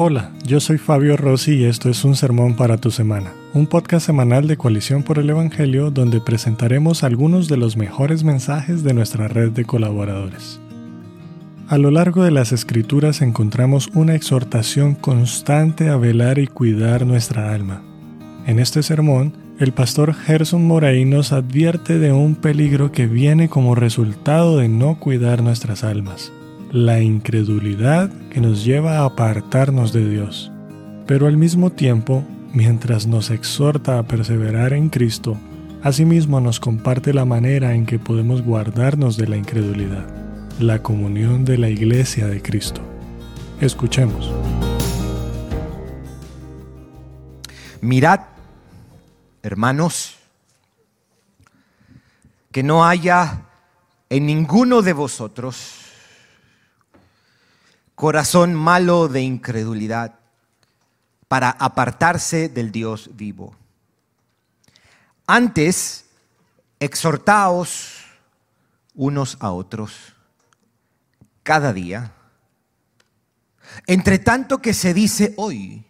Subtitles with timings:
[0.00, 4.06] Hola, yo soy Fabio Rossi y esto es Un Sermón para tu Semana, un podcast
[4.06, 9.26] semanal de Coalición por el Evangelio donde presentaremos algunos de los mejores mensajes de nuestra
[9.26, 10.60] red de colaboradores.
[11.66, 17.52] A lo largo de las escrituras encontramos una exhortación constante a velar y cuidar nuestra
[17.52, 17.82] alma.
[18.46, 23.74] En este sermón, el pastor Gerson Moray nos advierte de un peligro que viene como
[23.74, 26.30] resultado de no cuidar nuestras almas
[26.72, 30.52] la incredulidad que nos lleva a apartarnos de Dios.
[31.06, 32.22] Pero al mismo tiempo,
[32.52, 35.38] mientras nos exhorta a perseverar en Cristo,
[35.82, 40.06] asimismo nos comparte la manera en que podemos guardarnos de la incredulidad,
[40.60, 42.82] la comunión de la iglesia de Cristo.
[43.60, 44.30] Escuchemos.
[47.80, 48.20] Mirad,
[49.42, 50.16] hermanos,
[52.52, 53.42] que no haya
[54.10, 55.87] en ninguno de vosotros
[57.98, 60.20] corazón malo de incredulidad
[61.26, 63.56] para apartarse del Dios vivo.
[65.26, 66.04] Antes,
[66.78, 68.04] exhortaos
[68.94, 70.14] unos a otros
[71.42, 72.12] cada día,
[73.88, 75.84] entre tanto que se dice hoy,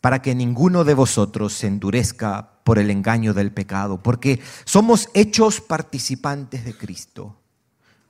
[0.00, 5.60] para que ninguno de vosotros se endurezca por el engaño del pecado, porque somos hechos
[5.60, 7.34] participantes de Cristo,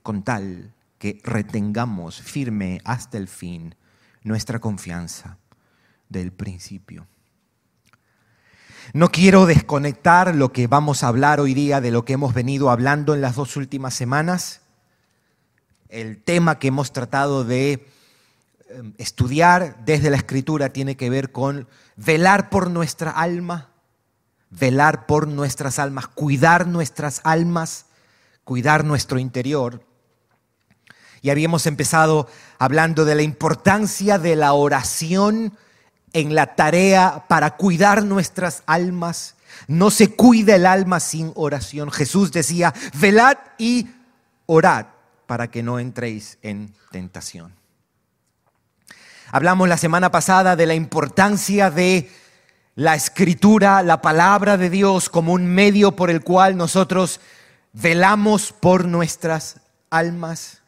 [0.02, 3.74] con tal que retengamos firme hasta el fin
[4.22, 5.38] nuestra confianza
[6.10, 7.06] del principio.
[8.92, 12.68] No quiero desconectar lo que vamos a hablar hoy día de lo que hemos venido
[12.68, 14.60] hablando en las dos últimas semanas.
[15.88, 17.88] El tema que hemos tratado de
[18.68, 23.70] em, estudiar desde la escritura tiene que ver con velar por nuestra alma,
[24.50, 27.86] velar por nuestras almas, cuidar nuestras almas,
[28.44, 29.88] cuidar nuestro interior.
[31.22, 35.54] Y habíamos empezado hablando de la importancia de la oración
[36.12, 39.36] en la tarea para cuidar nuestras almas.
[39.66, 41.90] No se cuida el alma sin oración.
[41.90, 43.88] Jesús decía, velad y
[44.46, 44.86] orad
[45.26, 47.54] para que no entréis en tentación.
[49.30, 52.10] Hablamos la semana pasada de la importancia de
[52.74, 57.20] la escritura, la palabra de Dios como un medio por el cual nosotros
[57.72, 60.59] velamos por nuestras almas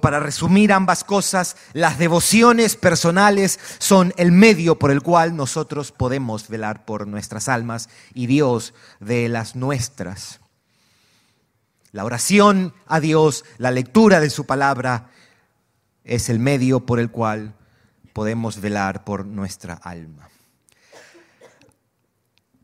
[0.00, 6.48] para resumir ambas cosas, las devociones personales son el medio por el cual nosotros podemos
[6.48, 10.40] velar por nuestras almas y Dios de las nuestras.
[11.92, 15.10] La oración a Dios, la lectura de su palabra,
[16.04, 17.54] es el medio por el cual
[18.12, 20.28] podemos velar por nuestra alma.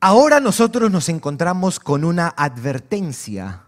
[0.01, 3.66] Ahora nosotros nos encontramos con una advertencia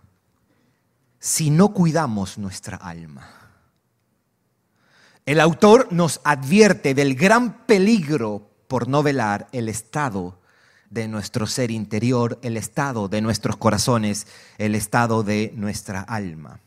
[1.18, 3.28] si no cuidamos nuestra alma.
[5.26, 10.40] El autor nos advierte del gran peligro por no velar el estado
[10.90, 14.26] de nuestro ser interior, el estado de nuestros corazones,
[14.56, 16.60] el estado de nuestra alma.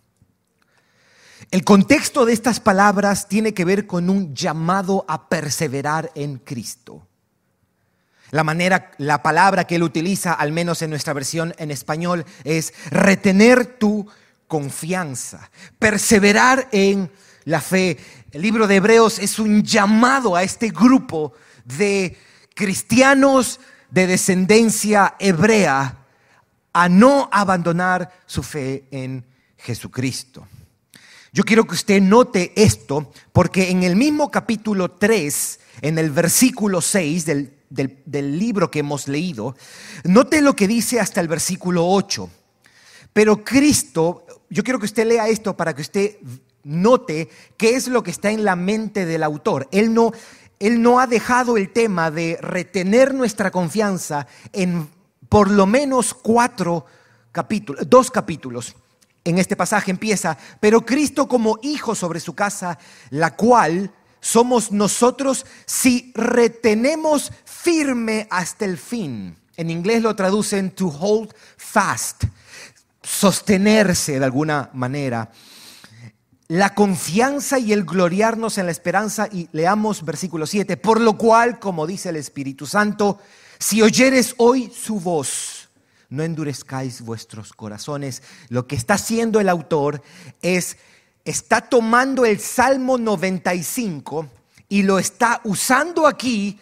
[1.49, 7.07] El contexto de estas palabras tiene que ver con un llamado a perseverar en Cristo.
[8.29, 12.73] La manera, la palabra que él utiliza, al menos en nuestra versión en español, es
[12.89, 14.07] retener tu
[14.51, 17.09] confianza, perseverar en
[17.45, 17.97] la fe.
[18.33, 21.31] El libro de Hebreos es un llamado a este grupo
[21.63, 22.17] de
[22.53, 26.05] cristianos de descendencia hebrea
[26.73, 29.25] a no abandonar su fe en
[29.55, 30.45] Jesucristo.
[31.31, 36.81] Yo quiero que usted note esto porque en el mismo capítulo 3, en el versículo
[36.81, 39.55] 6 del, del, libro que hemos leído,
[40.03, 42.29] note lo que dice hasta el versículo 8.
[43.13, 46.17] Pero Cristo, yo quiero que usted lea esto para que usted
[46.63, 49.67] note qué es lo que está en la mente del autor.
[49.71, 50.11] Él no,
[50.59, 54.89] él no ha dejado el tema de retener nuestra confianza en
[55.29, 56.85] por lo menos cuatro
[57.31, 58.75] capítulos, dos capítulos.
[59.23, 62.77] En este pasaje empieza, pero Cristo como hijo sobre su casa,
[63.09, 69.37] la cual somos nosotros si retenemos firme hasta el fin.
[69.55, 72.25] En inglés lo traducen to hold fast,
[73.01, 75.31] sostenerse de alguna manera
[76.51, 79.29] la confianza y el gloriarnos en la esperanza.
[79.31, 83.19] Y leamos versículo 7, por lo cual, como dice el Espíritu Santo,
[83.57, 85.69] si oyeres hoy su voz,
[86.09, 88.21] no endurezcáis vuestros corazones.
[88.49, 90.03] Lo que está haciendo el autor
[90.41, 90.75] es,
[91.23, 94.27] está tomando el Salmo 95
[94.67, 96.59] y lo está usando aquí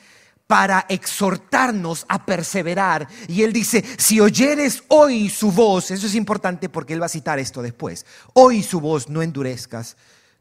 [0.49, 3.07] para exhortarnos a perseverar.
[3.27, 7.09] Y él dice, si oyeres hoy su voz, eso es importante porque él va a
[7.09, 8.03] citar esto después,
[8.33, 9.95] hoy su voz no endurezcas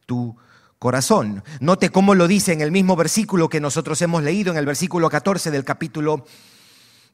[0.06, 0.34] tu
[0.78, 1.44] corazón.
[1.60, 5.10] Note cómo lo dice en el mismo versículo que nosotros hemos leído, en el versículo
[5.10, 6.24] 14 del capítulo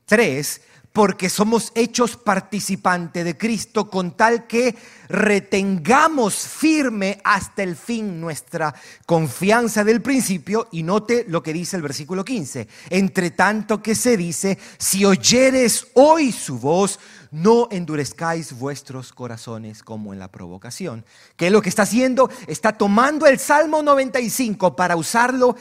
[0.07, 0.61] 3,
[0.95, 4.77] porque somos hechos participantes de Cristo con tal que
[5.09, 8.73] retengamos firme hasta el fin nuestra
[9.05, 12.69] confianza del principio y note lo que dice el versículo 15.
[12.91, 17.01] Entre tanto que se dice, si oyeres hoy su voz,
[17.33, 21.05] no endurezcáis vuestros corazones como en la provocación.
[21.37, 22.31] ¿Qué es lo que está haciendo?
[22.47, 25.57] Está tomando el Salmo 95 para usarlo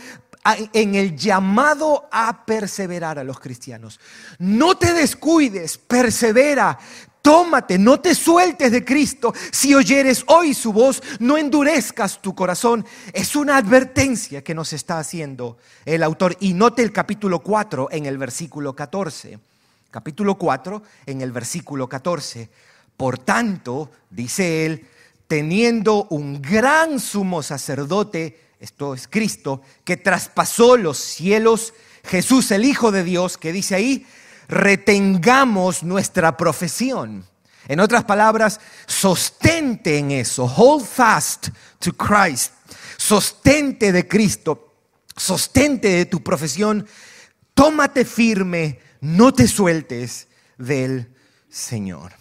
[0.73, 3.99] en el llamado a perseverar a los cristianos.
[4.39, 6.77] No te descuides, persevera,
[7.21, 9.33] tómate, no te sueltes de Cristo.
[9.51, 12.85] Si oyeres hoy su voz, no endurezcas tu corazón.
[13.13, 16.35] Es una advertencia que nos está haciendo el autor.
[16.41, 19.39] Y note el capítulo 4 en el versículo 14.
[19.89, 22.49] Capítulo 4 en el versículo 14.
[22.97, 24.87] Por tanto, dice él,
[25.27, 31.73] teniendo un gran sumo sacerdote, esto es Cristo, que traspasó los cielos,
[32.05, 34.07] Jesús el Hijo de Dios, que dice ahí,
[34.47, 37.25] retengamos nuestra profesión.
[37.67, 41.49] En otras palabras, sostente en eso, hold fast
[41.79, 42.53] to Christ,
[42.95, 44.73] sostente de Cristo,
[45.13, 46.87] sostente de tu profesión,
[47.53, 51.13] tómate firme, no te sueltes del
[51.49, 52.13] Señor.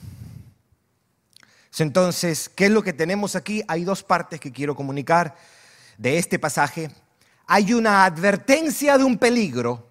[1.79, 3.63] Entonces, ¿qué es lo que tenemos aquí?
[3.69, 5.37] Hay dos partes que quiero comunicar
[6.03, 6.91] de este pasaje,
[7.47, 9.89] hay una advertencia de un peligro,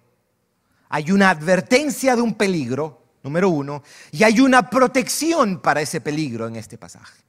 [0.90, 6.46] hay una advertencia de un peligro, número uno, y hay una protección para ese peligro
[6.46, 7.22] en este pasaje.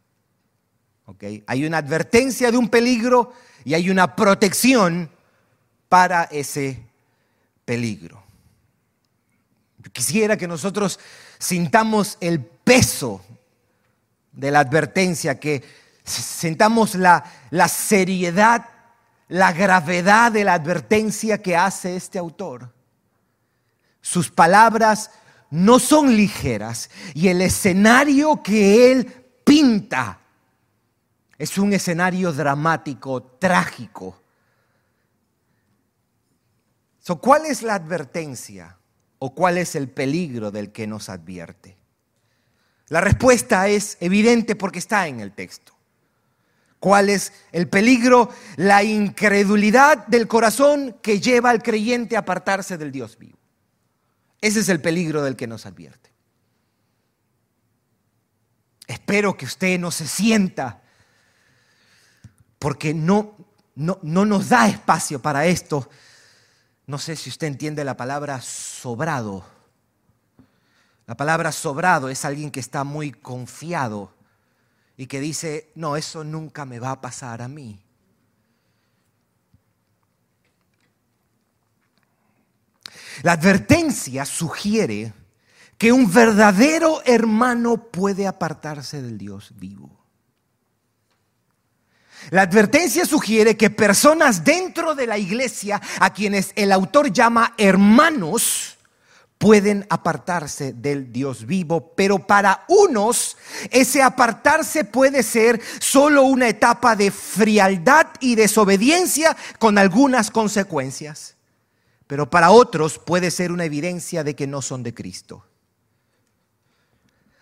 [1.05, 1.43] ¿Okay?
[1.47, 3.33] Hay una advertencia de un peligro
[3.63, 5.09] y hay una protección
[5.87, 6.83] para ese
[7.63, 8.21] peligro.
[9.93, 10.99] quisiera que nosotros
[11.39, 13.21] sintamos el peso
[14.33, 15.63] de la advertencia, que
[16.03, 18.72] sintamos la, la seriedad
[19.33, 22.71] la gravedad de la advertencia que hace este autor.
[23.99, 25.09] Sus palabras
[25.49, 29.07] no son ligeras y el escenario que él
[29.43, 30.19] pinta
[31.35, 34.21] es un escenario dramático, trágico.
[37.19, 38.77] ¿Cuál es la advertencia
[39.17, 41.75] o cuál es el peligro del que nos advierte?
[42.89, 45.72] La respuesta es evidente porque está en el texto.
[46.83, 48.29] ¿Cuál es el peligro?
[48.57, 53.37] La incredulidad del corazón que lleva al creyente a apartarse del Dios vivo.
[54.41, 56.11] Ese es el peligro del que nos advierte.
[58.85, 60.81] Espero que usted no se sienta,
[62.59, 63.37] porque no,
[63.75, 65.89] no, no nos da espacio para esto.
[66.85, 69.45] No sé si usted entiende la palabra sobrado.
[71.05, 74.11] La palabra sobrado es alguien que está muy confiado
[74.95, 77.83] y que dice, no, eso nunca me va a pasar a mí.
[83.21, 85.13] La advertencia sugiere
[85.77, 90.03] que un verdadero hermano puede apartarse del Dios vivo.
[92.29, 98.72] La advertencia sugiere que personas dentro de la iglesia, a quienes el autor llama hermanos,
[99.43, 103.35] pueden apartarse del Dios vivo, pero para unos
[103.71, 111.35] ese apartarse puede ser solo una etapa de frialdad y desobediencia con algunas consecuencias,
[112.07, 115.45] pero para otros puede ser una evidencia de que no son de Cristo.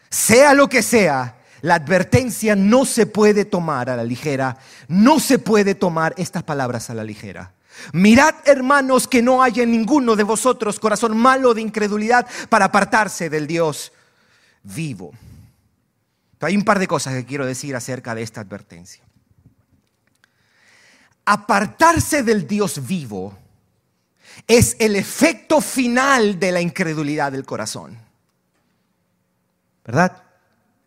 [0.09, 5.37] Sea lo que sea, la advertencia no se puede tomar a la ligera, no se
[5.37, 7.53] puede tomar estas palabras a la ligera.
[7.93, 13.29] Mirad, hermanos, que no haya en ninguno de vosotros corazón malo de incredulidad para apartarse
[13.29, 13.91] del Dios
[14.63, 15.11] vivo.
[16.39, 19.03] hay un par de cosas que quiero decir acerca de esta advertencia.
[21.25, 23.37] Apartarse del Dios vivo
[24.47, 27.97] es el efecto final de la incredulidad del corazón.
[29.85, 30.23] ¿Verdad?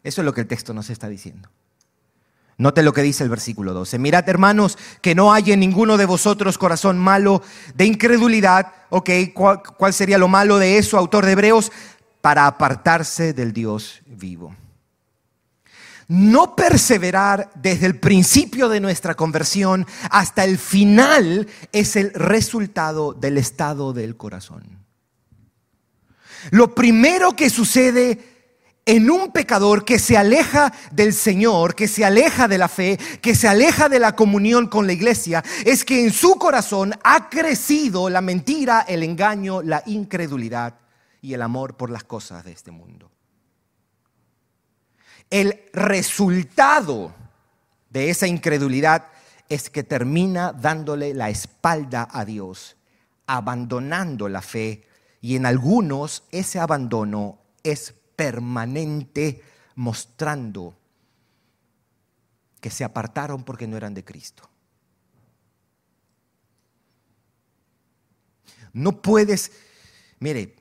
[0.03, 1.49] Eso es lo que el texto nos está diciendo.
[2.57, 3.99] Note lo que dice el versículo 12.
[3.99, 7.43] Mirad, hermanos, que no haya en ninguno de vosotros corazón malo
[7.75, 8.73] de incredulidad.
[8.91, 11.73] Ok, ¿cuál, ¿cuál, sería lo malo de eso, autor de Hebreos?
[12.21, 14.55] Para apartarse del Dios vivo.
[16.07, 23.39] No perseverar desde el principio de nuestra conversión hasta el final es el resultado del
[23.39, 24.85] estado del corazón.
[26.51, 28.34] Lo primero que sucede
[28.87, 33.35] en un pecador que se aleja del Señor, que se aleja de la fe, que
[33.35, 38.11] se aleja de la comunión con la iglesia, es que en su corazón ha crecido
[38.11, 40.75] la mentira, el engaño, la incredulidad
[41.23, 43.11] y el amor por las cosas de este mundo.
[45.31, 47.15] El resultado
[47.89, 49.07] de esa incredulidad
[49.49, 52.77] es que termina dándole la espalda a Dios,
[53.27, 54.87] abandonando la fe
[55.23, 59.43] y en algunos ese abandono es permanente,
[59.77, 60.77] mostrando
[62.61, 64.49] que se apartaron porque no eran de Cristo.
[68.73, 69.53] No puedes,
[70.19, 70.57] mire,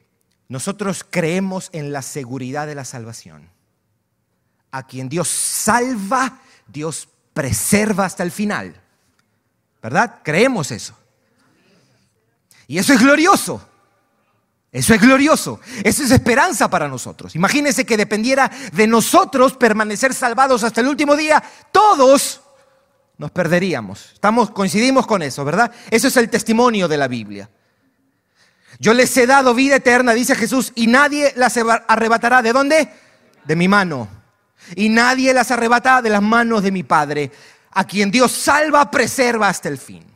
[0.47, 3.49] nosotros creemos en la seguridad de la salvación.
[4.71, 8.79] A quien Dios salva, Dios preserva hasta el final.
[9.81, 10.21] ¿Verdad?
[10.23, 10.97] Creemos eso.
[12.67, 13.67] Y eso es glorioso.
[14.73, 15.59] Eso es glorioso.
[15.83, 17.35] Eso es esperanza para nosotros.
[17.35, 21.41] Imagínense que dependiera de nosotros permanecer salvados hasta el último día.
[21.71, 22.41] Todos
[23.19, 24.13] nos perderíamos.
[24.13, 25.71] Estamos, coincidimos con eso, ¿verdad?
[25.91, 27.51] Eso es el testimonio de la Biblia.
[28.79, 32.41] Yo les he dado vida eterna, dice Jesús, y nadie las arrebatará.
[32.41, 32.89] ¿De dónde?
[33.45, 34.07] De mi mano.
[34.75, 37.31] Y nadie las arrebatará de las manos de mi Padre,
[37.69, 40.12] a quien Dios salva, preserva hasta el fin.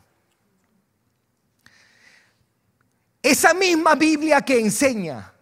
[3.22, 5.32] Esa misma Biblia que enseña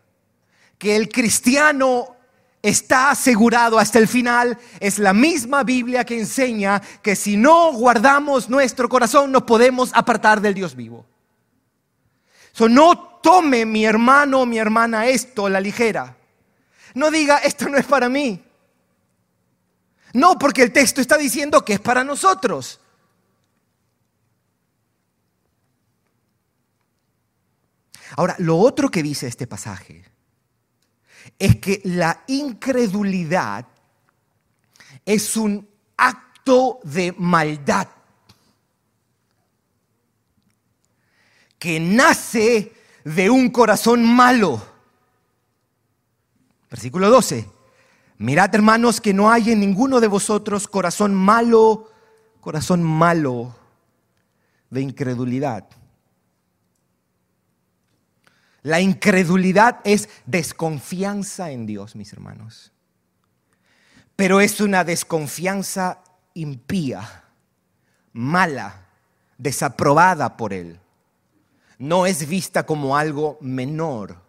[0.79, 2.17] que el cristiano
[2.63, 8.49] está asegurado hasta el final, es la misma Biblia que enseña que si no guardamos
[8.49, 11.07] nuestro corazón nos podemos apartar del Dios vivo.
[12.53, 16.17] So, no tome mi hermano o mi hermana esto la ligera.
[16.95, 18.43] No diga, esto no es para mí.
[20.15, 22.81] No, porque el texto está diciendo que es para nosotros.
[28.17, 30.05] Ahora, lo otro que dice este pasaje
[31.39, 33.67] es que la incredulidad
[35.05, 37.89] es un acto de maldad.
[41.59, 42.73] que nace
[43.05, 44.63] de un corazón malo.
[46.71, 47.49] Versículo 12.
[48.19, 51.91] Mirad hermanos que no hay en ninguno de vosotros corazón malo,
[52.41, 53.55] corazón malo
[54.71, 55.67] de incredulidad.
[58.67, 62.73] La incredulidad es desconfianza en Dios, mis hermanos.
[64.17, 66.03] Pero es una desconfianza
[66.35, 67.25] impía,
[68.13, 68.87] mala,
[69.39, 70.81] desaprobada por Él
[71.79, 74.23] no es vista como algo menor.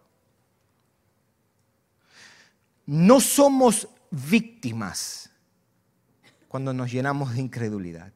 [2.86, 5.29] No somos víctimas
[6.48, 8.12] cuando nos llenamos de incredulidad.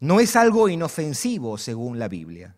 [0.00, 2.54] No es algo inofensivo según la Biblia.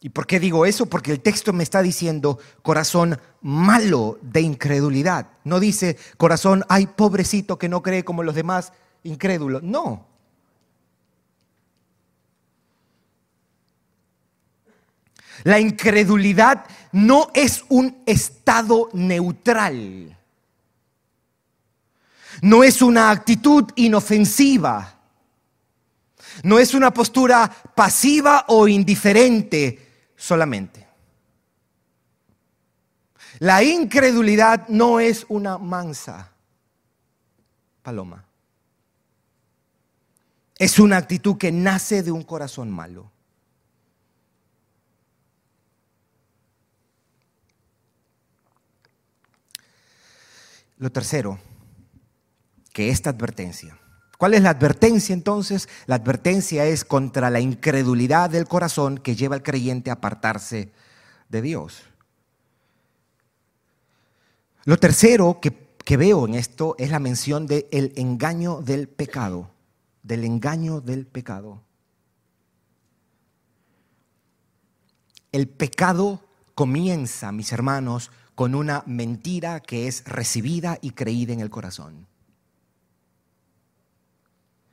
[0.00, 0.86] ¿Y por qué digo eso?
[0.86, 5.28] Porque el texto me está diciendo corazón malo de incredulidad.
[5.42, 9.60] No dice corazón, ay, pobrecito que no cree como los demás, incrédulo.
[9.60, 10.06] No.
[15.42, 20.16] La incredulidad no es un estado neutral.
[22.40, 24.94] No es una actitud inofensiva.
[26.44, 29.87] No es una postura pasiva o indiferente
[30.18, 30.86] solamente.
[33.38, 36.32] La incredulidad no es una mansa
[37.82, 38.24] paloma.
[40.58, 43.12] Es una actitud que nace de un corazón malo.
[50.78, 51.38] Lo tercero,
[52.72, 53.78] que esta advertencia.
[54.18, 55.68] ¿Cuál es la advertencia entonces?
[55.86, 60.72] La advertencia es contra la incredulidad del corazón que lleva al creyente a apartarse
[61.28, 61.82] de Dios.
[64.64, 69.52] Lo tercero que, veo en esto es la mención del el engaño del pecado,
[70.02, 71.62] del engaño del pecado.
[75.30, 76.24] El pecado
[76.56, 82.07] comienza, mis hermanos, con una mentira que es recibida y creída en el corazón.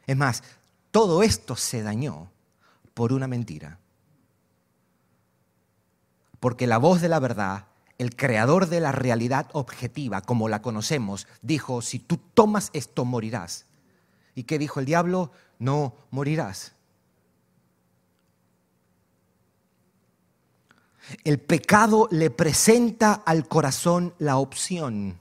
[0.07, 0.43] Es más,
[0.91, 2.31] todo esto se dañó
[2.93, 3.79] por una mentira.
[6.39, 7.65] Porque la voz de la verdad,
[7.97, 13.65] el creador de la realidad objetiva como la conocemos, dijo, si tú tomas esto morirás.
[14.35, 15.31] ¿Y qué dijo el diablo?
[15.59, 16.73] No morirás.
[21.23, 25.17] El pecado le presenta al corazón la opción.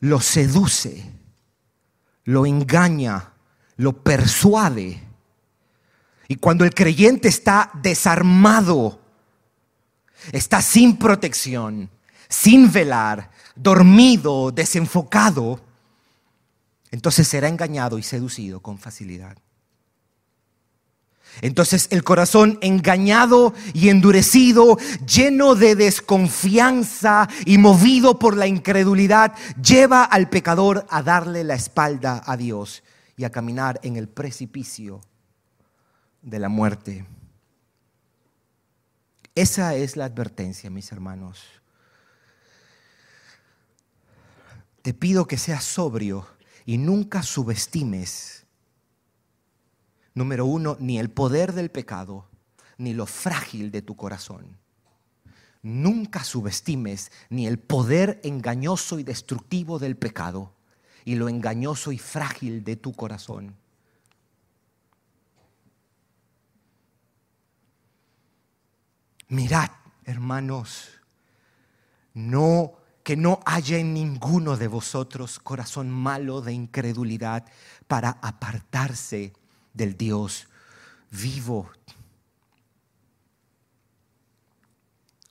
[0.00, 1.10] Lo seduce,
[2.30, 3.32] lo engaña,
[3.76, 5.02] lo persuade.
[6.28, 9.00] Y cuando el creyente está desarmado,
[10.30, 11.90] está sin protección,
[12.28, 15.60] sin velar, dormido, desenfocado,
[16.92, 19.36] entonces será engañado y seducido con facilidad.
[21.42, 30.04] Entonces el corazón engañado y endurecido, lleno de desconfianza y movido por la incredulidad, lleva
[30.04, 32.82] al pecador a darle la espalda a Dios
[33.16, 35.00] y a caminar en el precipicio
[36.22, 37.06] de la muerte.
[39.34, 41.40] Esa es la advertencia, mis hermanos.
[44.82, 46.26] Te pido que seas sobrio
[46.66, 48.39] y nunca subestimes
[50.14, 52.26] Número uno, ni el poder del pecado,
[52.78, 54.58] ni lo frágil de tu corazón.
[55.62, 60.54] Nunca subestimes ni el poder engañoso y destructivo del pecado
[61.04, 63.56] y lo engañoso y frágil de tu corazón.
[69.28, 69.70] Mirad,
[70.04, 70.88] hermanos,
[72.14, 72.72] no
[73.04, 77.44] que no haya en ninguno de vosotros corazón malo de incredulidad
[77.86, 79.32] para apartarse
[79.72, 80.48] del Dios
[81.10, 81.70] vivo.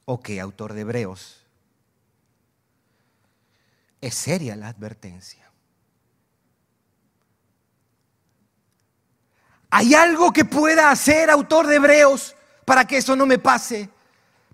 [0.05, 1.45] Ok, autor de Hebreos.
[4.01, 5.49] Es seria la advertencia.
[9.71, 13.89] ¿Hay algo que pueda hacer, autor de Hebreos, para que eso no me pase?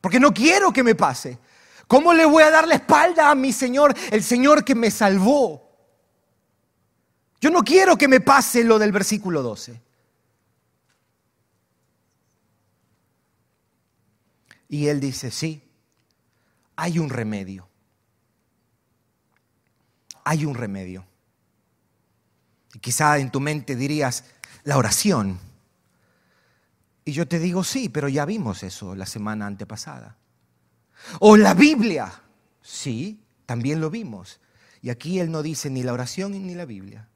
[0.01, 1.39] Porque no quiero que me pase.
[1.87, 5.64] ¿Cómo le voy a dar la espalda a mi Señor, el Señor que me salvó?
[7.41, 9.81] Yo no quiero que me pase lo del versículo 12.
[14.69, 15.61] Y él dice, sí,
[16.75, 17.67] hay un remedio.
[20.23, 21.05] Hay un remedio.
[22.73, 24.25] Y quizá en tu mente dirías,
[24.63, 25.39] la oración.
[27.05, 30.17] Y yo te digo, sí, pero ya vimos eso la semana antepasada.
[31.19, 32.21] O la Biblia.
[32.61, 34.39] Sí, también lo vimos.
[34.81, 37.07] Y aquí él no dice ni la oración ni la Biblia.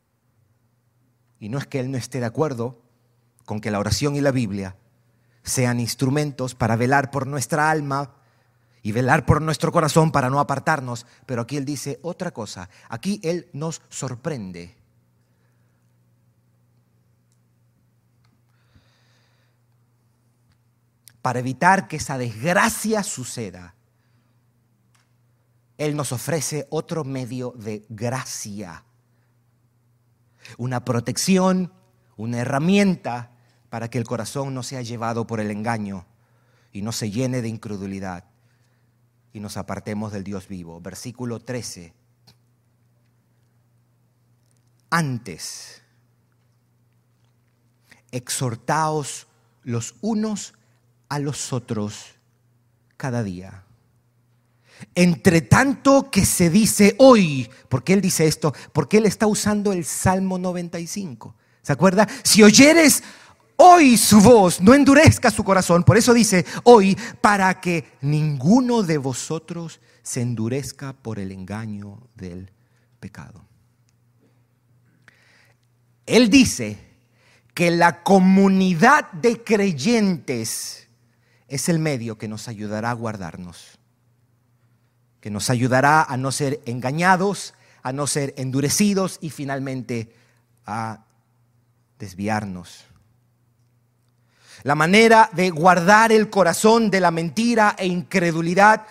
[1.39, 2.81] Y no es que Él no esté de acuerdo
[3.45, 4.75] con que la oración y la Biblia
[5.43, 8.13] sean instrumentos para velar por nuestra alma
[8.81, 11.05] y velar por nuestro corazón para no apartarnos.
[11.25, 12.69] Pero aquí Él dice otra cosa.
[12.89, 14.75] Aquí Él nos sorprende.
[21.21, 23.75] Para evitar que esa desgracia suceda,
[25.77, 28.83] Él nos ofrece otro medio de gracia
[30.57, 31.73] una protección,
[32.17, 33.31] una herramienta
[33.69, 36.05] para que el corazón no sea llevado por el engaño
[36.71, 38.25] y no se llene de incredulidad
[39.31, 40.81] y nos apartemos del Dios vivo.
[40.81, 41.93] Versículo 13.
[44.89, 45.83] Antes,
[48.11, 49.27] exhortaos
[49.63, 50.55] los unos
[51.09, 52.15] a los otros
[52.97, 53.65] cada día
[54.95, 59.85] entre tanto que se dice hoy, porque él dice esto, porque él está usando el
[59.85, 61.35] Salmo 95.
[61.61, 62.07] ¿Se acuerda?
[62.23, 63.03] Si oyeres
[63.57, 65.83] hoy su voz, no endurezca su corazón.
[65.83, 72.51] Por eso dice hoy, para que ninguno de vosotros se endurezca por el engaño del
[72.99, 73.45] pecado.
[76.05, 76.77] Él dice
[77.53, 80.87] que la comunidad de creyentes
[81.47, 83.78] es el medio que nos ayudará a guardarnos
[85.21, 87.53] que nos ayudará a no ser engañados,
[87.83, 90.13] a no ser endurecidos y finalmente
[90.65, 91.05] a
[91.97, 92.85] desviarnos.
[94.63, 98.85] La manera de guardar el corazón de la mentira e incredulidad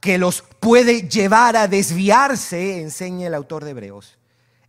[0.00, 4.18] que los puede llevar a desviarse, enseña el autor de Hebreos,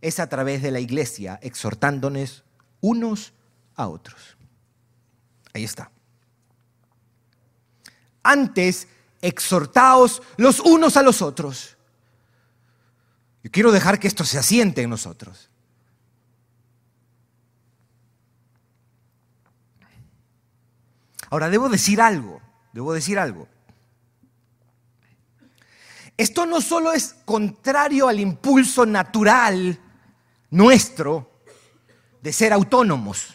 [0.00, 2.44] es a través de la iglesia, exhortándonos
[2.80, 3.32] unos
[3.76, 4.36] a otros.
[5.54, 5.90] Ahí está.
[8.22, 8.88] Antes
[9.22, 11.76] exhortaos los unos a los otros.
[13.42, 15.48] Yo quiero dejar que esto se asiente en nosotros.
[21.30, 22.42] Ahora, debo decir algo,
[22.74, 23.48] debo decir algo.
[26.18, 29.80] Esto no solo es contrario al impulso natural
[30.50, 31.42] nuestro
[32.20, 33.34] de ser autónomos.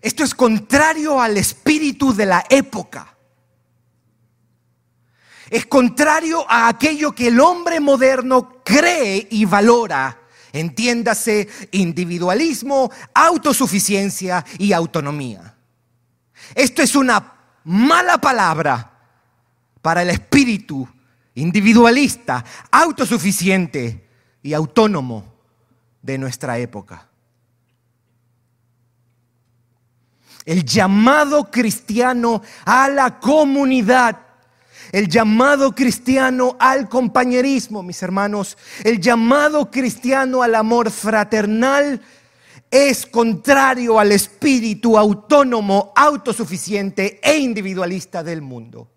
[0.00, 1.36] Esto es contrario al
[1.90, 3.16] espíritu de la época.
[5.50, 10.16] Es contrario a aquello que el hombre moderno cree y valora.
[10.52, 15.54] Entiéndase individualismo, autosuficiencia y autonomía.
[16.54, 18.90] Esto es una mala palabra
[19.82, 20.88] para el espíritu
[21.34, 24.08] individualista, autosuficiente
[24.42, 25.34] y autónomo
[26.02, 27.09] de nuestra época.
[30.44, 34.18] El llamado cristiano a la comunidad,
[34.92, 42.00] el llamado cristiano al compañerismo, mis hermanos, el llamado cristiano al amor fraternal
[42.70, 48.88] es contrario al espíritu autónomo, autosuficiente e individualista del mundo.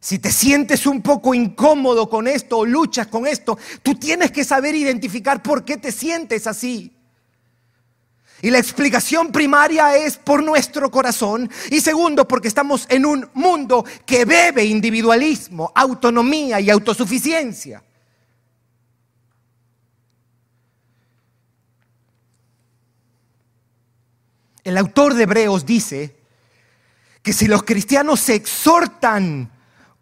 [0.00, 4.44] Si te sientes un poco incómodo con esto o luchas con esto, tú tienes que
[4.44, 6.95] saber identificar por qué te sientes así.
[8.42, 11.50] Y la explicación primaria es por nuestro corazón.
[11.70, 17.82] Y segundo, porque estamos en un mundo que bebe individualismo, autonomía y autosuficiencia.
[24.62, 26.16] El autor de Hebreos dice
[27.22, 29.50] que si los cristianos se exhortan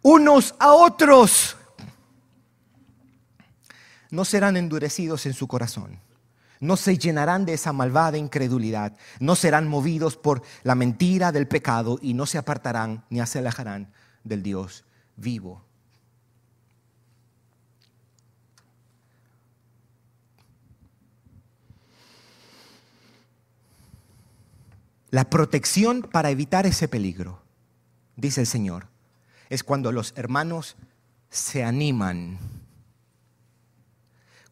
[0.01, 1.55] unos a otros,
[4.09, 6.04] no serán endurecidos en su corazón
[6.59, 11.99] no se llenarán de esa malvada incredulidad, no serán movidos por la mentira del pecado
[12.01, 13.91] y no se apartarán ni se alejarán
[14.23, 15.63] del Dios vivo.
[25.15, 27.41] La protección para evitar ese peligro,
[28.17, 28.87] dice el Señor,
[29.49, 30.75] es cuando los hermanos
[31.29, 32.37] se animan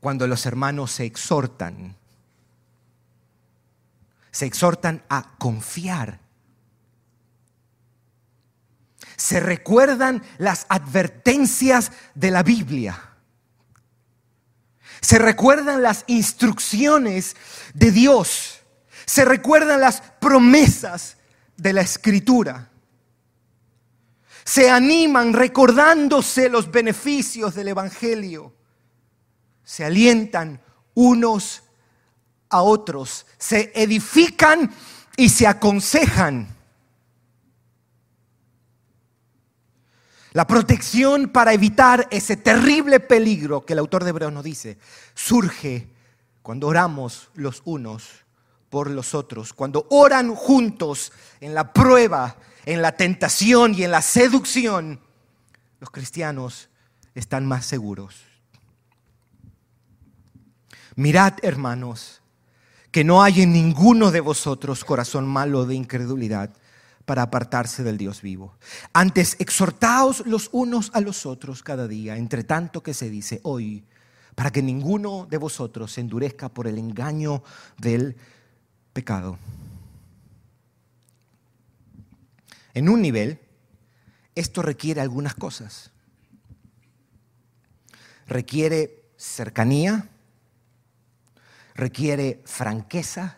[0.03, 1.95] cuando los hermanos se exhortan.
[4.31, 6.19] Se exhortan a confiar.
[9.15, 13.01] Se recuerdan las advertencias de la Biblia.
[14.99, 17.37] Se recuerdan las instrucciones
[17.73, 18.59] de Dios.
[19.05, 21.15] Se recuerdan las promesas
[21.55, 22.69] de la Escritura.
[24.43, 28.53] Se animan recordándose los beneficios del Evangelio
[29.63, 30.61] se alientan
[30.93, 31.63] unos
[32.49, 34.71] a otros, se edifican
[35.17, 36.47] y se aconsejan.
[40.33, 44.79] La protección para evitar ese terrible peligro que el autor de Hebreos nos dice
[45.13, 45.87] surge
[46.41, 48.23] cuando oramos los unos
[48.69, 54.01] por los otros, cuando oran juntos en la prueba, en la tentación y en la
[54.01, 54.99] seducción,
[55.79, 56.69] los cristianos
[57.13, 58.32] están más seguros.
[60.95, 62.21] Mirad, hermanos,
[62.91, 66.51] que no hay en ninguno de vosotros corazón malo de incredulidad
[67.05, 68.55] para apartarse del Dios vivo.
[68.93, 73.83] Antes, exhortaos los unos a los otros cada día, entre tanto que se dice hoy,
[74.35, 77.43] para que ninguno de vosotros se endurezca por el engaño
[77.77, 78.15] del
[78.93, 79.37] pecado.
[82.73, 83.39] En un nivel,
[84.35, 85.91] esto requiere algunas cosas.
[88.27, 90.09] Requiere cercanía,
[91.75, 93.37] requiere franqueza,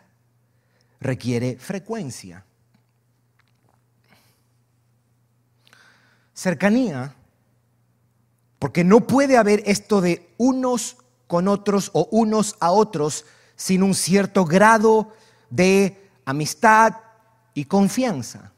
[1.00, 2.44] requiere frecuencia.
[6.34, 7.14] Cercanía,
[8.58, 13.24] porque no puede haber esto de unos con otros o unos a otros
[13.56, 15.12] sin un cierto grado
[15.50, 16.94] de amistad
[17.54, 18.52] y confianza.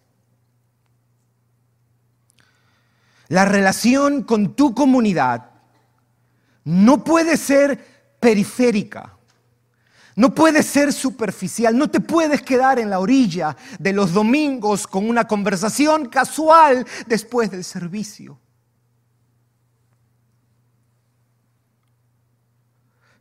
[3.29, 5.51] La relación con tu comunidad
[6.65, 9.18] no puede ser periférica.
[10.19, 15.09] No puedes ser superficial, no te puedes quedar en la orilla de los domingos con
[15.09, 18.37] una conversación casual después del servicio.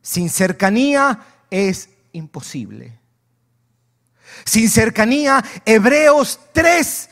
[0.02, 2.98] Sin cercanía es imposible.
[4.44, 7.10] Sin cercanía, Hebreos 3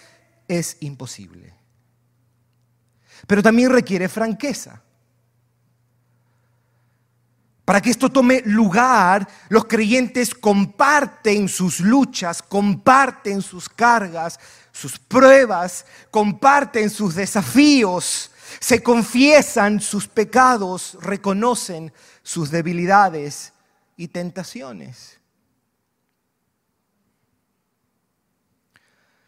[0.48, 1.54] es imposible.
[3.28, 4.82] Pero también requiere franqueza.
[7.66, 14.38] Para que esto tome lugar, los creyentes comparten sus luchas, comparten sus cargas,
[14.70, 23.52] sus pruebas, comparten sus desafíos, se confiesan sus pecados, reconocen sus debilidades
[23.96, 25.18] y tentaciones.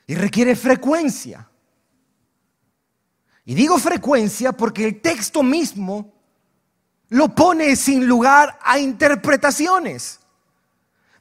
[0.06, 1.50] Y requiere frecuencia.
[3.44, 6.17] Y digo frecuencia porque el texto mismo
[7.10, 10.20] lo pone sin lugar a interpretaciones.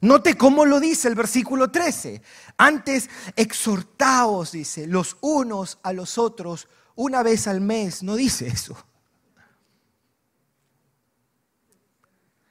[0.00, 2.22] Note cómo lo dice el versículo 13.
[2.56, 8.02] Antes exhortaos, dice, los unos a los otros una vez al mes.
[8.02, 8.76] No dice eso.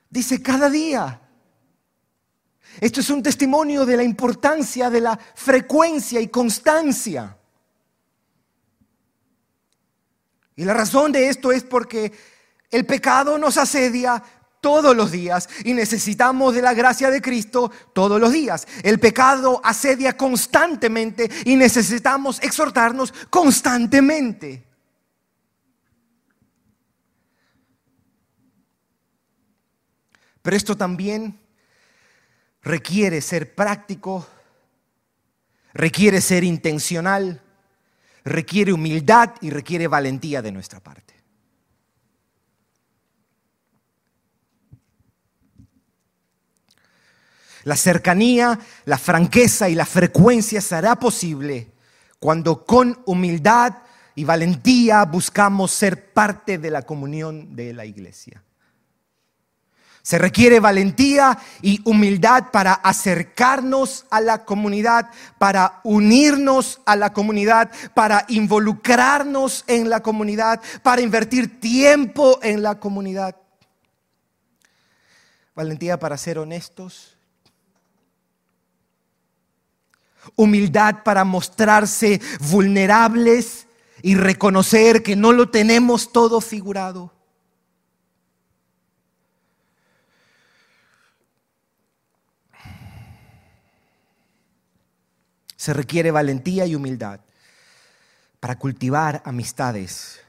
[0.10, 1.22] Dice cada día.
[2.82, 7.38] Esto es un testimonio de la importancia de la frecuencia y constancia.
[10.56, 12.12] Y la razón de esto es porque
[12.72, 14.24] el pecado nos asedia
[14.62, 18.68] todos los días y necesitamos de la gracia de Cristo todos los días.
[18.84, 24.66] El pecado asedia constantemente y necesitamos exhortarnos constantemente.
[30.42, 31.40] Pero esto también
[32.62, 34.26] requiere ser práctico,
[35.74, 37.42] requiere ser intencional,
[38.24, 41.17] requiere humildad y requiere valentía de nuestra parte.
[47.68, 51.74] La cercanía, la franqueza y la frecuencia será posible
[52.18, 53.80] cuando con humildad
[54.16, 58.42] y valentía buscamos ser parte de la comunión de la iglesia.
[60.02, 67.70] Se requiere valentía y humildad para acercarnos a la comunidad, para unirnos a la comunidad,
[67.94, 73.36] para involucrarnos en la comunidad, para invertir tiempo en la comunidad.
[75.54, 77.17] Valentía para ser honestos.
[80.36, 83.68] Humildad para mostrarse vulnerables
[84.02, 87.14] y reconocer que no lo tenemos todo figurado.
[95.56, 97.20] Se requiere valentía y humildad
[98.40, 100.20] para cultivar amistades,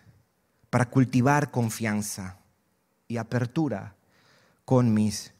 [0.70, 2.38] para cultivar confianza
[3.06, 3.94] y apertura
[4.64, 5.32] con mis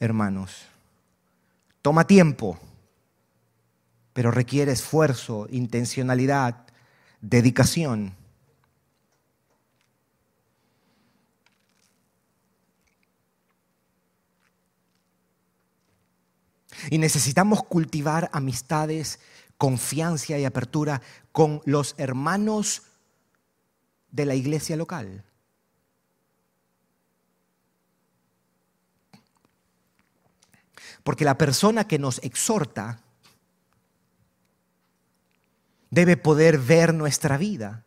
[0.00, 0.66] hermanos.
[1.82, 2.58] Toma tiempo,
[4.14, 6.64] pero requiere esfuerzo, intencionalidad,
[7.20, 8.16] dedicación.
[16.90, 19.18] Y necesitamos cultivar amistades,
[19.58, 22.82] confianza y apertura con los hermanos
[24.12, 25.24] de la iglesia local.
[31.02, 33.03] Porque la persona que nos exhorta
[35.94, 37.84] debe poder ver nuestra vida.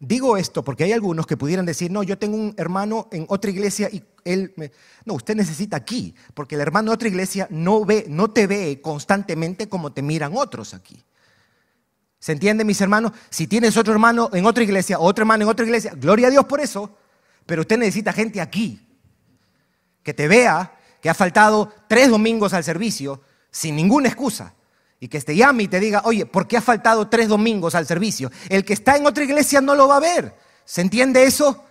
[0.00, 3.50] Digo esto porque hay algunos que pudieran decir, no, yo tengo un hermano en otra
[3.50, 4.70] iglesia y él me...
[5.04, 8.80] No, usted necesita aquí, porque el hermano de otra iglesia no, ve, no te ve
[8.80, 11.02] constantemente como te miran otros aquí.
[12.20, 13.12] ¿Se entiende, mis hermanos?
[13.30, 16.44] Si tienes otro hermano en otra iglesia, otro hermano en otra iglesia, gloria a Dios
[16.46, 16.96] por eso,
[17.46, 18.87] pero usted necesita gente aquí
[20.08, 24.54] que te vea que ha faltado tres domingos al servicio sin ninguna excusa
[24.98, 27.86] y que te llame y te diga, oye, ¿por qué ha faltado tres domingos al
[27.86, 28.32] servicio?
[28.48, 30.34] El que está en otra iglesia no lo va a ver.
[30.64, 31.62] ¿Se entiende eso?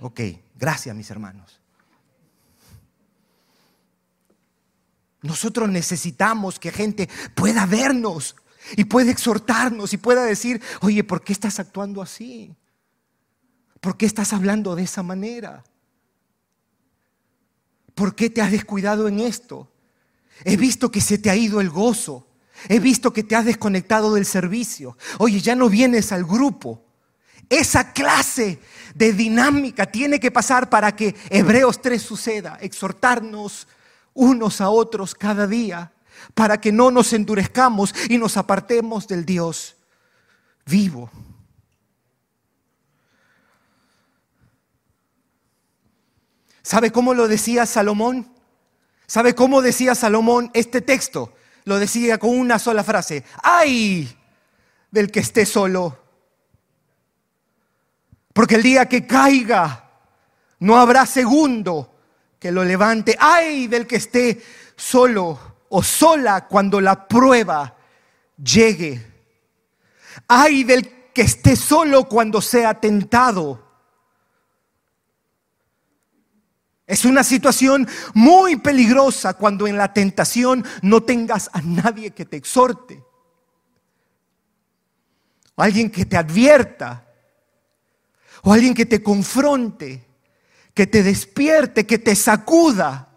[0.00, 0.20] Ok,
[0.56, 1.58] gracias mis hermanos.
[5.22, 8.36] Nosotros necesitamos que gente pueda vernos
[8.76, 12.54] y pueda exhortarnos y pueda decir, oye, ¿por qué estás actuando así?
[13.80, 15.64] ¿Por qué estás hablando de esa manera?
[17.94, 19.68] ¿Por qué te has descuidado en esto?
[20.44, 22.26] He visto que se te ha ido el gozo.
[22.68, 24.96] He visto que te has desconectado del servicio.
[25.18, 26.82] Oye, ya no vienes al grupo.
[27.48, 28.58] Esa clase
[28.94, 32.58] de dinámica tiene que pasar para que Hebreos 3 suceda.
[32.60, 33.68] Exhortarnos
[34.14, 35.92] unos a otros cada día
[36.34, 39.76] para que no nos endurezcamos y nos apartemos del Dios
[40.64, 41.10] vivo.
[46.64, 48.28] ¿Sabe cómo lo decía Salomón?
[49.06, 51.32] ¿Sabe cómo decía Salomón este texto?
[51.64, 54.16] lo decía con una sola frase, ay
[54.90, 55.98] del que esté solo.
[58.32, 59.90] Porque el día que caiga,
[60.60, 61.96] no habrá segundo
[62.38, 63.16] que lo levante.
[63.18, 64.42] Ay del que esté
[64.76, 67.76] solo o sola cuando la prueba
[68.36, 69.04] llegue.
[70.26, 73.63] Ay del que esté solo cuando sea tentado.
[76.86, 82.36] Es una situación muy peligrosa cuando en la tentación no tengas a nadie que te
[82.36, 83.02] exhorte.
[85.54, 87.06] O alguien que te advierta.
[88.42, 90.04] O alguien que te confronte.
[90.74, 93.08] Que te despierte, que te sacuda.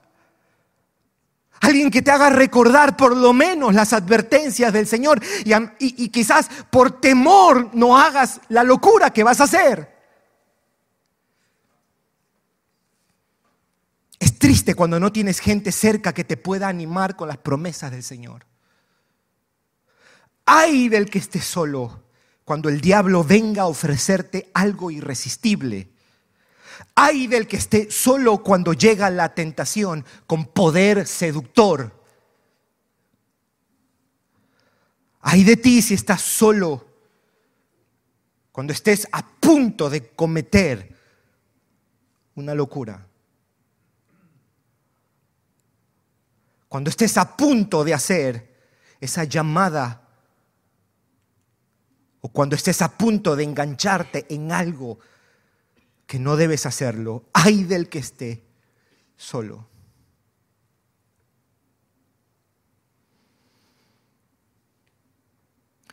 [1.59, 6.49] Alguien que te haga recordar por lo menos las advertencias del Señor y, y, quizás
[6.69, 9.96] por temor no hagas la locura que vas a hacer.
[14.37, 18.45] Triste cuando no tienes gente cerca que te pueda animar con las promesas del Señor.
[20.45, 22.03] Ay del que esté solo
[22.45, 25.89] cuando el diablo venga a ofrecerte algo irresistible.
[26.95, 31.93] Ay del que esté solo cuando llega la tentación con poder seductor.
[35.21, 36.87] Ay de ti si estás solo
[38.51, 40.95] cuando estés a punto de cometer
[42.35, 43.05] una locura.
[46.69, 48.55] Cuando estés a punto de hacer
[48.99, 50.07] esa llamada
[52.21, 54.99] o cuando estés a punto de engancharte en algo
[56.05, 57.25] que no debes hacerlo.
[57.33, 58.43] Ay del que esté
[59.15, 59.69] solo.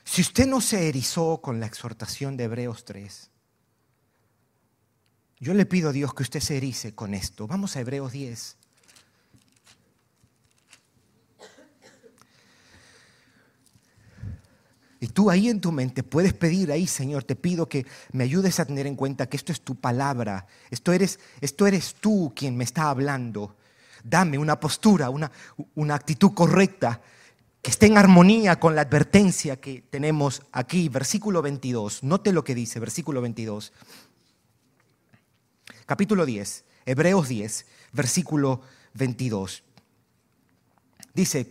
[0.04, 3.30] Si usted no se erizó con la exhortación de Hebreos 3,
[5.40, 7.46] yo le pido a Dios que usted se erice con esto.
[7.46, 8.56] Vamos a Hebreos 10.
[15.04, 18.58] Y tú ahí en tu mente puedes pedir ahí, Señor, te pido que me ayudes
[18.58, 22.56] a tener en cuenta que esto es tu palabra, esto eres, esto eres tú quien
[22.56, 23.54] me está hablando.
[24.02, 25.30] Dame una postura, una,
[25.74, 27.02] una actitud correcta
[27.60, 32.02] que esté en armonía con la advertencia que tenemos aquí, versículo 22.
[32.02, 33.74] Note lo que dice, versículo 22
[35.84, 38.62] capítulo 10, Hebreos 10, versículo
[38.94, 39.62] 22.
[41.12, 41.46] Dice,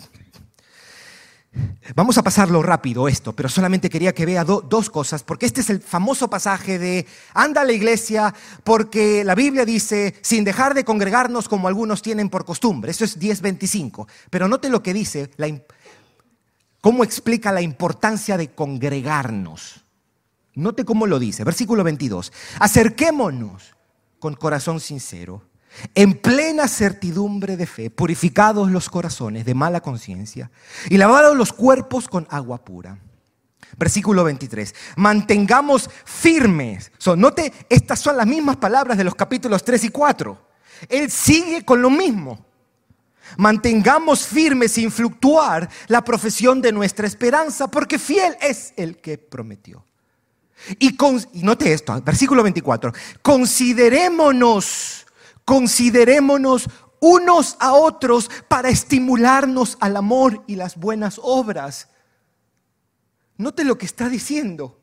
[1.96, 5.70] vamos a pasarlo rápido esto, pero solamente quería que vea dos cosas, porque este es
[5.70, 10.84] el famoso pasaje de, anda a la iglesia, porque la Biblia dice, sin dejar de
[10.84, 12.92] congregarnos como algunos tienen por costumbre.
[12.92, 14.08] Eso es 10.25.
[14.30, 15.30] Pero note lo que dice,
[16.82, 19.84] cómo explica la importancia de congregarnos.
[20.56, 22.32] Note cómo lo dice, versículo 22.
[22.60, 23.76] Acerquémonos
[24.20, 25.44] con corazón sincero,
[25.96, 30.52] en plena certidumbre de fe, purificados los corazones de mala conciencia
[30.90, 33.00] y lavados los cuerpos con agua pura.
[33.78, 34.74] Versículo 23.
[34.98, 36.92] Mantengamos firmes.
[37.18, 40.48] note, estas son las mismas palabras de los capítulos 3 y 4.
[40.90, 42.46] Él sigue con lo mismo.
[43.38, 49.84] Mantengamos firmes sin fluctuar la profesión de nuestra esperanza, porque fiel es el que prometió.
[50.80, 50.96] Y,
[51.42, 55.06] note esto, versículo 24, considerémonos,
[55.46, 61.90] considerémonos unos a otros para estimularnos al amor y las buenas obras.
[63.38, 64.80] Note lo que está diciendo,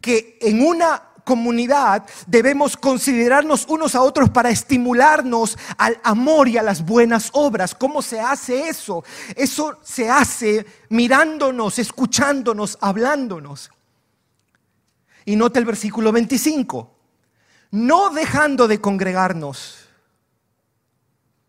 [0.00, 6.62] que en una comunidad debemos considerarnos unos a otros para estimularnos al amor y a
[6.62, 7.74] las buenas obras.
[7.74, 9.04] ¿Cómo se hace eso?
[9.36, 13.70] Eso se hace mirándonos, escuchándonos, hablándonos.
[15.24, 16.99] Y nota el versículo 25.
[17.70, 19.76] No dejando de congregarnos,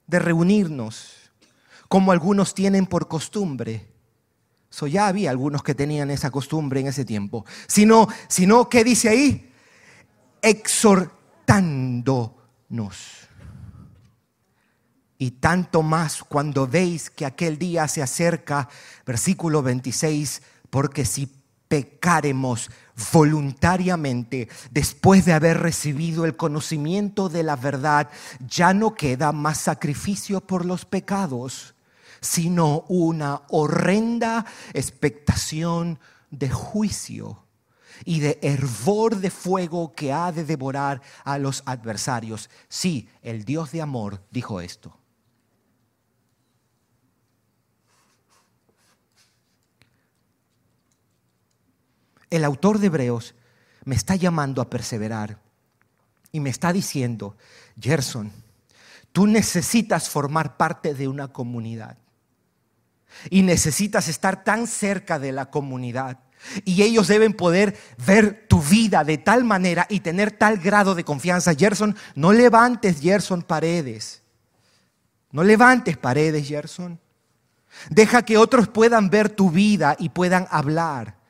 [0.08, 1.32] de reunirnos,
[1.88, 3.88] como algunos tienen por costumbre.
[4.70, 7.46] So, ya había algunos que tenían esa costumbre en ese tiempo.
[7.68, 9.52] Sino, sino ¿qué dice ahí?
[10.42, 13.28] Exhortándonos.
[15.18, 18.70] Y tanto más cuando veis que aquel día se acerca,
[19.06, 21.30] versículo 26, porque si
[21.68, 22.70] pecaremos
[23.12, 28.10] voluntariamente después de haber recibido el conocimiento de la verdad,
[28.48, 31.76] ya no queda más sacrificio por los pecados,
[32.22, 37.46] sino una horrenda expectación de juicio
[38.06, 42.50] y de hervor de fuego que ha de devorar a los adversarios.
[42.70, 45.01] Sí, el Dios de amor dijo esto.
[52.32, 53.36] El autor de Hebreos
[53.86, 55.38] me está llamando a perseverar
[56.32, 57.36] y me está diciendo,
[57.80, 58.32] Gerson,
[59.12, 61.98] tú necesitas formar parte de una comunidad
[63.30, 66.20] y necesitas estar tan cerca de la comunidad.
[66.66, 71.04] Y ellos deben poder ver tu vida de tal manera y tener tal grado de
[71.04, 71.54] confianza.
[71.54, 74.24] Gerson, no levantes, Gerson, paredes.
[75.32, 77.00] No levantes paredes, Gerson.
[77.90, 81.21] Deja que otros puedan ver tu vida y puedan hablar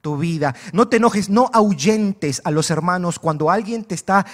[0.00, 0.54] tu vida.
[0.72, 4.26] No te enojes, no ahuyentes a los hermanos cuando alguien te está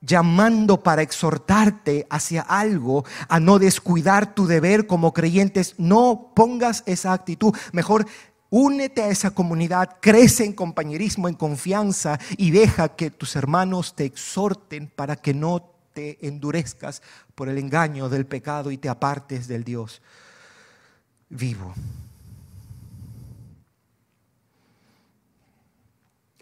[0.00, 5.74] llamando para exhortarte hacia algo, a no descuidar tu deber como creyentes.
[5.78, 7.54] No pongas esa actitud.
[7.72, 8.06] Mejor
[8.50, 14.04] únete a esa comunidad, crece en compañerismo, en confianza y deja que tus hermanos te
[14.04, 17.02] exhorten para que no te endurezcas
[17.34, 20.02] por el engaño del pecado y te apartes del Dios
[21.28, 21.74] vivo.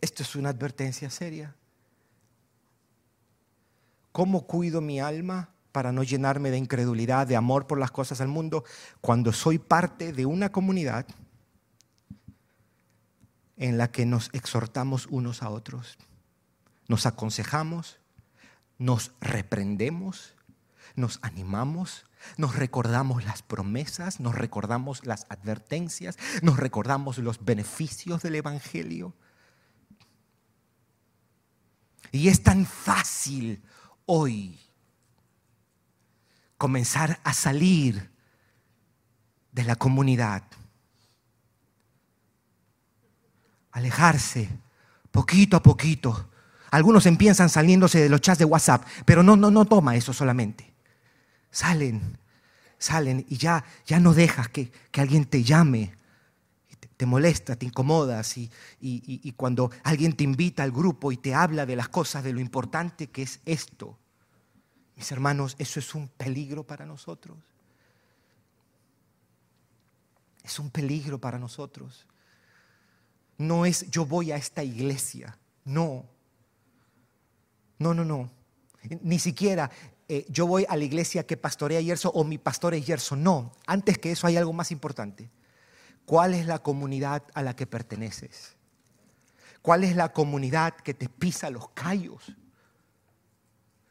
[0.04, 1.57] Esto es una advertencia seria.
[4.12, 8.28] ¿Cómo cuido mi alma para no llenarme de incredulidad, de amor por las cosas del
[8.28, 8.64] mundo,
[9.00, 11.07] cuando soy parte de una comunidad
[13.57, 15.96] en la que nos exhortamos unos a otros,
[16.86, 17.98] nos aconsejamos,
[18.76, 20.34] nos reprendemos,
[20.96, 22.05] nos animamos,
[22.36, 29.14] nos recordamos las promesas, nos recordamos las advertencias, nos recordamos los beneficios del Evangelio?
[32.14, 33.60] Y es tan fácil
[34.06, 34.56] hoy
[36.56, 38.08] comenzar a salir
[39.50, 40.44] de la comunidad,
[43.72, 44.48] alejarse
[45.10, 46.30] poquito a poquito,
[46.70, 50.74] Algunos empiezan saliéndose de los chats de WhatsApp, pero no, no, no toma eso solamente.
[51.52, 52.18] Salen,
[52.78, 55.94] salen y ya, ya no dejas que, alguien te llame,
[56.97, 61.66] te, molesta, te incomodas y, y cuando alguien te invita al grupo y te habla
[61.66, 63.99] de las cosas, de lo importante que es esto.
[64.97, 67.36] Mis hermanos, eso es un peligro para nosotros.
[70.42, 72.07] Es un peligro para nosotros.
[73.38, 75.36] No es yo voy a esta iglesia.
[75.64, 76.05] No.
[77.78, 78.30] No, no, no.
[79.03, 79.70] Ni siquiera
[80.07, 83.16] eh, yo voy a la iglesia que pastorea Yerso o mi pastor es Yerso.
[83.16, 83.53] No.
[83.66, 85.30] Antes que eso hay algo más importante.
[86.07, 88.57] ¿Cuál es la comunidad a la que perteneces?
[89.62, 92.34] ¿Cuál es la comunidad que te pisa los callos?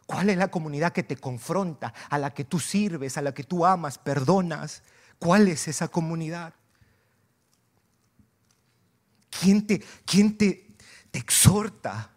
[0.05, 3.43] ¿Cuál es la comunidad que te confronta, a la que tú sirves, a la que
[3.43, 4.83] tú amas, perdonas?
[5.17, 6.53] ¿Cuál es esa comunidad?
[9.31, 10.75] ¿Quién te, quién te,
[11.09, 12.11] te exhorta?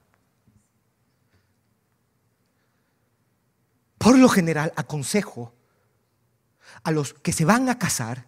[3.96, 5.54] Por lo general, aconsejo
[6.82, 8.26] a los que se van a casar,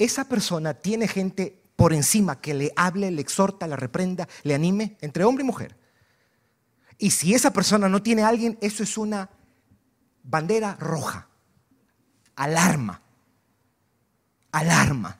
[0.00, 4.96] esa persona tiene gente por encima que le hable, le exhorta, la reprenda, le anime,
[5.00, 5.76] entre hombre y mujer.
[6.98, 9.30] Y si esa persona no tiene a alguien, eso es una
[10.22, 11.28] bandera roja,
[12.34, 13.02] alarma,
[14.52, 15.18] alarma.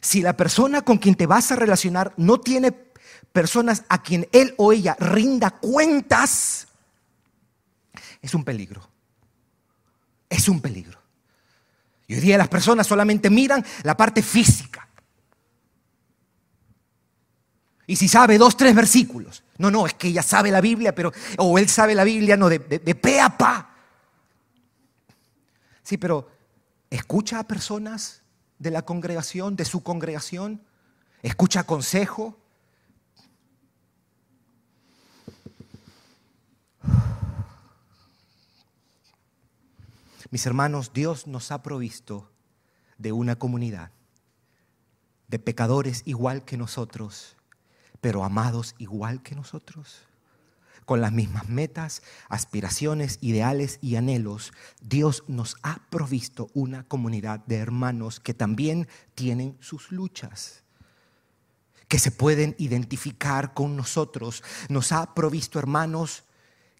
[0.00, 2.72] Si la persona con quien te vas a relacionar no tiene
[3.32, 6.68] personas a quien él o ella rinda cuentas,
[8.22, 8.88] es un peligro.
[10.28, 11.07] Es un peligro.
[12.08, 14.88] Y hoy día las personas solamente miran la parte física.
[17.86, 19.44] Y si sabe dos, tres versículos.
[19.58, 22.48] No, no, es que ella sabe la Biblia, pero, o él sabe la Biblia, no,
[22.48, 23.74] de, de, de pe a pa.
[25.82, 26.30] Sí, pero
[26.90, 28.22] escucha a personas
[28.58, 30.62] de la congregación, de su congregación,
[31.22, 32.38] escucha consejo.
[40.30, 42.30] Mis hermanos, Dios nos ha provisto
[42.98, 43.92] de una comunidad,
[45.28, 47.36] de pecadores igual que nosotros,
[48.00, 50.02] pero amados igual que nosotros,
[50.84, 54.52] con las mismas metas, aspiraciones, ideales y anhelos.
[54.80, 60.64] Dios nos ha provisto una comunidad de hermanos que también tienen sus luchas
[61.88, 64.44] que se pueden identificar con nosotros.
[64.68, 66.24] Nos ha provisto hermanos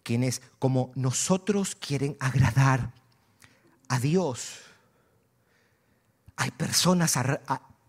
[0.03, 2.93] quienes como nosotros quieren agradar
[3.89, 4.59] a Dios.
[6.37, 7.19] Hay personas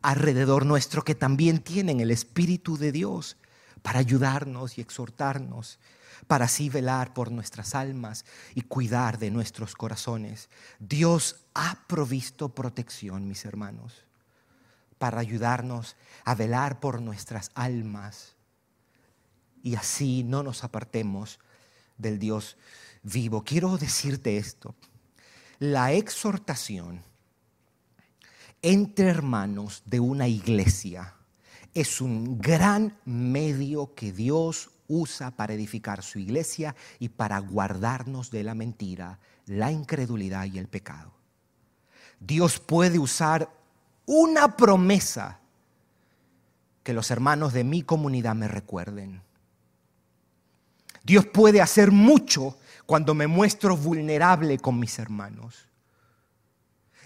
[0.03, 3.36] alrededor nuestro que también tienen el Espíritu de Dios
[3.82, 5.78] para ayudarnos y exhortarnos,
[6.26, 8.24] para así velar por nuestras almas
[8.55, 10.51] y cuidar de nuestros corazones.
[10.78, 14.05] Dios ha provisto protección, mis hermanos,
[14.98, 18.34] para ayudarnos a velar por nuestras almas
[19.62, 21.38] y así no nos apartemos
[21.98, 22.57] del Dios
[23.03, 23.44] vivo.
[23.44, 24.74] Quiero decirte esto
[25.61, 27.02] la exhortación
[28.62, 31.14] entre hermanos de una iglesia
[31.74, 38.42] es un gran medio que Dios usa para edificar su iglesia y para guardarnos de
[38.42, 41.12] la mentira, la incredulidad y el pecado.
[42.18, 43.50] Dios puede usar
[44.06, 45.40] una promesa
[46.82, 49.22] que los hermanos de mi comunidad me recuerden.
[51.04, 52.56] Dios puede hacer mucho
[52.91, 55.68] cuando me muestro vulnerable con mis hermanos.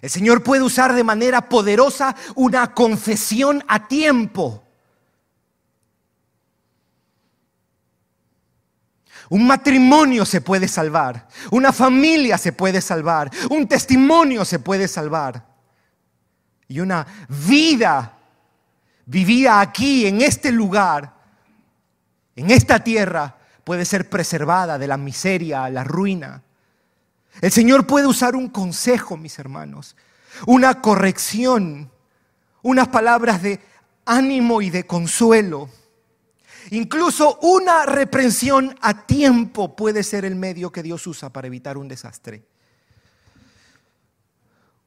[0.01, 4.65] El Señor puede usar de manera poderosa una confesión a tiempo.
[9.29, 15.45] Un matrimonio se puede salvar, una familia se puede salvar, un testimonio se puede salvar.
[16.67, 18.17] Y una vida
[19.05, 21.13] vivida aquí, en este lugar,
[22.35, 23.34] en esta tierra,
[23.65, 26.43] puede ser preservada de la miseria, la ruina.
[27.41, 29.97] El Señor puede usar un consejo, mis hermanos,
[30.47, 31.91] una corrección,
[32.63, 33.61] unas palabras de
[34.05, 35.69] ánimo y de consuelo.
[36.71, 41.89] Incluso una reprensión a tiempo puede ser el medio que Dios usa para evitar un
[41.89, 42.45] desastre.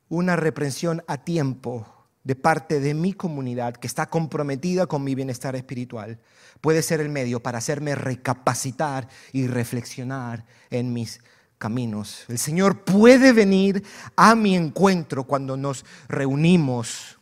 [0.09, 1.97] Una reprensión a tiempo
[2.28, 6.19] de parte de mi comunidad que está comprometida con mi bienestar espiritual
[6.59, 11.21] puede ser el medio para hacerme recapacitar y reflexionar en mis
[11.57, 12.25] caminos.
[12.28, 13.82] El Señor puede venir
[14.17, 17.17] a mi encuentro cuando nos reunimos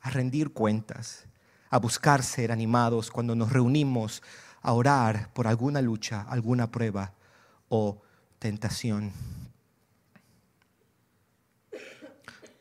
[0.00, 1.26] a rendir cuentas,
[1.70, 4.24] a buscar ser animados, cuando nos reunimos
[4.62, 7.12] a orar por alguna lucha, alguna prueba
[7.68, 8.02] o
[8.40, 9.12] tentación.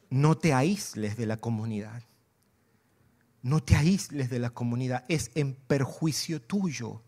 [0.09, 2.03] No te aísles de la comunidad.
[3.41, 5.05] No te aísles de la comunidad.
[5.07, 7.01] Es en perjuicio tuyo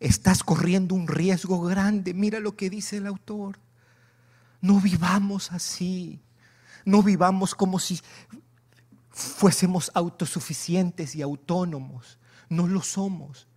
[0.00, 2.14] estás corriendo un riesgo grande.
[2.14, 3.58] Mira lo que dice el autor.
[4.60, 6.20] No vivamos así.
[6.84, 8.00] No vivamos como si
[9.10, 12.18] fuésemos autosuficientes y autónomos.
[12.48, 13.48] No lo somos.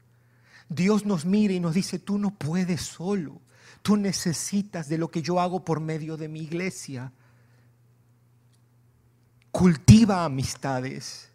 [0.70, 3.42] Dios nos mira y nos dice, tú no puedes solo.
[3.82, 7.12] Tú necesitas de lo que yo hago por medio de mi iglesia.
[9.52, 11.30] Cultiva amistades.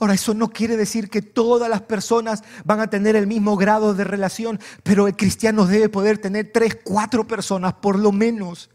[0.00, 3.94] Ahora, eso no quiere decir que todas las personas van a tener el mismo grado
[3.94, 8.70] de relación, pero el cristiano debe poder tener tres, cuatro personas por lo menos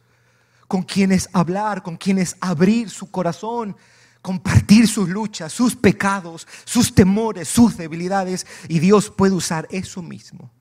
[0.67, 3.75] con quienes hablar, con quienes abrir su corazón,
[4.21, 10.51] compartir sus luchas, sus pecados, sus temores, sus debilidades, y Dios puede usar eso mismo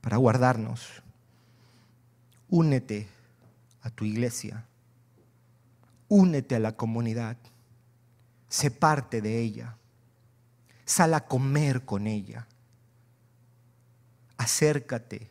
[0.00, 1.02] para guardarnos.
[2.48, 3.08] Únete
[3.82, 4.64] a tu iglesia,
[6.14, 7.36] únete a la comunidad,
[8.48, 9.76] sé parte de ella,
[10.84, 12.46] sal a comer con ella,
[14.36, 15.28] acércate,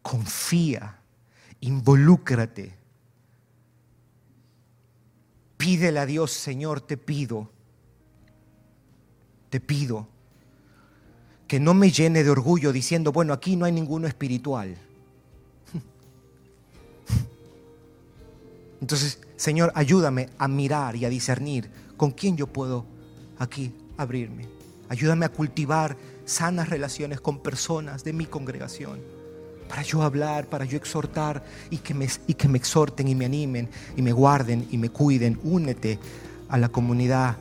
[0.00, 1.00] confía,
[1.60, 2.76] involúcrate.
[5.56, 7.50] Pídele a Dios, Señor, te pido,
[9.50, 10.08] te pido
[11.48, 14.76] que no me llene de orgullo diciendo, bueno, aquí no hay ninguno espiritual.
[18.80, 22.86] Entonces, Señor, ayúdame a mirar y a discernir con quién yo puedo
[23.38, 24.48] aquí abrirme.
[24.88, 29.00] Ayúdame a cultivar sanas relaciones con personas de mi congregación
[29.72, 33.24] para yo hablar, para yo exhortar y que, me, y que me exhorten y me
[33.24, 35.40] animen y me guarden y me cuiden.
[35.42, 35.98] Únete
[36.50, 37.36] a la comunidad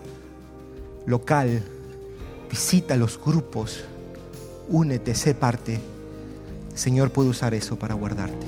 [1.06, 1.62] local,
[2.50, 3.84] visita los grupos,
[4.70, 5.82] únete, sé parte.
[6.74, 8.48] Señor puede usar eso para guardarte.